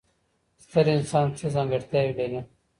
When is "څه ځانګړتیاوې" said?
1.37-2.13